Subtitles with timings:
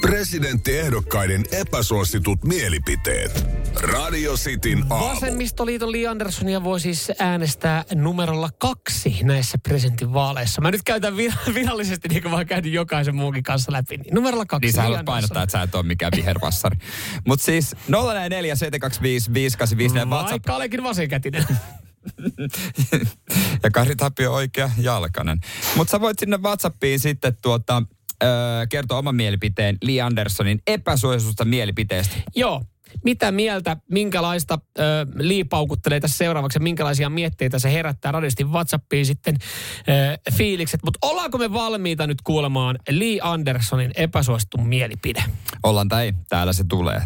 [0.00, 3.46] Presidenttiehdokkaiden epäsuositut mielipiteet.
[3.74, 5.06] Radio Cityn aamu.
[5.06, 10.60] Vasemmistoliiton Li Anderssonia voi siis äänestää numerolla kaksi näissä presidentinvaaleissa.
[10.60, 13.96] Mä nyt käytän vir- virallisesti, niin kuin mä oon käynyt jokaisen muunkin kanssa läpi.
[13.96, 14.66] Niin numerolla kaksi.
[14.66, 16.76] Niin sä haluat painottaa, että sä et ole mikään vihervassari.
[17.26, 20.30] Mutta siis 044 725 585 WhatsApp.
[20.30, 21.46] Vaikka olenkin vasenkätinen.
[23.62, 25.40] ja Kari Tapio oikea jalkainen.
[25.76, 27.82] Mutta sä voit sinne WhatsAppiin sitten tuota,
[28.22, 32.16] öö, kertoa oman mielipiteen Lee Andersonin epäsuositusta mielipiteestä.
[32.36, 32.62] Joo.
[33.04, 34.82] Mitä mieltä, minkälaista ö,
[35.18, 40.80] liipaukuttelee tässä seuraavaksi, ja minkälaisia mietteitä se herättää radiosti WhatsAppiin sitten ö, fiilikset.
[40.84, 45.24] Mutta ollaanko me valmiita nyt kuulemaan Lee Andersonin epäsuosittu mielipide?
[45.62, 47.02] Ollaan tai ei, täällä se tulee.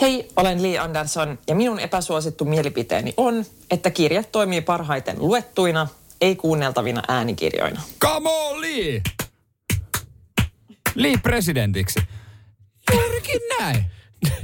[0.00, 5.88] Hei, olen Lee Anderson ja minun epäsuosittu mielipiteeni on, että kirjat toimii parhaiten luettuina,
[6.20, 7.80] ei kuunneltavina äänikirjoina.
[8.00, 9.02] Come on, Lee!
[11.02, 12.00] Lee presidentiksi.
[12.92, 13.84] Juurikin näin.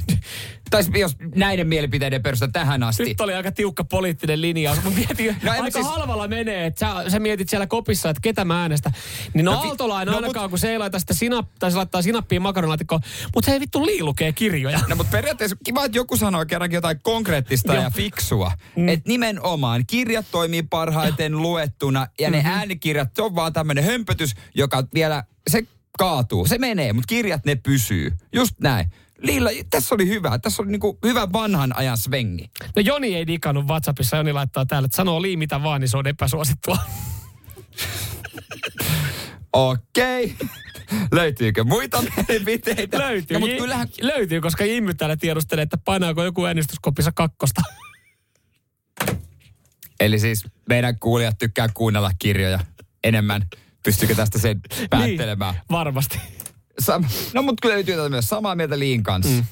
[0.70, 3.04] tai jos näiden mielipiteiden perusta tähän asti.
[3.04, 4.82] Nyt oli aika tiukka poliittinen linjaus.
[4.84, 8.44] Mä mietin, No aika siis- halvalla menee, että sä, sä, mietit siellä kopissa, että ketä
[8.44, 8.92] mä äänestän.
[9.34, 11.76] Niin no, No Aaltolainen no ainakaan, mut- kun se ei laita sitä sinap, tai se
[11.76, 13.00] laittaa sinappia makaronilaatikkoon.
[13.34, 14.80] Mutta se ei vittu Lii lukee kirjoja.
[14.88, 18.52] No mutta periaatteessa kiva, että joku sanoo kerrankin jotain konkreettista ja fiksua.
[18.76, 18.88] Mm.
[18.88, 22.46] Että nimenomaan kirjat toimii parhaiten luettuna ja ne Mhm.
[22.48, 25.62] äänikirjat, se on vaan tämmöinen hömpötys, joka vielä, se
[25.98, 26.46] kaatuu.
[26.46, 28.12] Se menee, mutta kirjat ne pysyy.
[28.32, 28.90] Just näin.
[29.18, 30.38] Liilla, tässä oli hyvä.
[30.38, 32.50] Tässä oli niinku hyvä vanhan ajan svengi.
[32.76, 34.16] No Joni ei digannut WhatsAppissa.
[34.16, 36.78] Joni laittaa täällä, että sanoo Lii mitä vaan, niin se on epäsuosittua.
[39.52, 40.34] Okei.
[41.12, 42.98] Löytyykö muita mielipiteitä?
[42.98, 43.38] Löytyy.
[43.38, 47.62] Mutta kyllähän, Löytyy, koska Jimmy täällä tiedustelee, että painaako joku äänestyskopissa kakkosta.
[50.00, 52.60] eli siis meidän kuulijat tykkää kuunnella kirjoja
[53.04, 53.46] enemmän.
[53.84, 55.54] Pystyykö tästä sen päättelemään?
[55.54, 56.18] Niin, varmasti.
[56.82, 59.32] Sam- no mutta kyllä löytyy tätä myös samaa mieltä Liin kanssa.
[59.32, 59.44] Mm.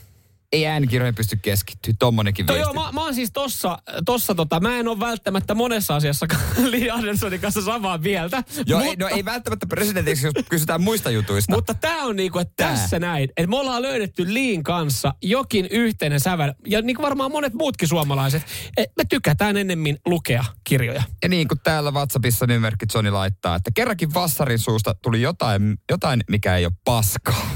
[0.52, 2.74] Ei äänikirjoihin pysty keskittyä, tommonenkin No viesti.
[2.74, 6.26] joo, mä, mä oon siis tossa, tossa tota, mä en ole välttämättä monessa asiassa
[6.70, 8.42] Lee Andersonin kanssa samaa mieltä.
[8.66, 11.54] Joo, mutta, ei, no ei välttämättä presidentiksi, jos kysytään muista jutuista.
[11.54, 12.70] Mutta tää on niinku, että Tää.
[12.70, 17.32] tässä näin, että me ollaan löydetty Liin kanssa jokin yhteinen sävel, ja niin kuin varmaan
[17.32, 18.42] monet muutkin suomalaiset,
[18.76, 21.02] että me tykätään ennemmin lukea kirjoja.
[21.22, 26.20] Ja niin kuin täällä WhatsAppissa nymerkki Johnny laittaa, että kerrankin vassarin suusta tuli jotain, jotain
[26.30, 27.46] mikä ei ole paskaa.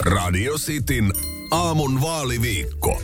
[0.00, 1.12] Radio Cityn
[1.50, 3.02] aamun vaaliviikko.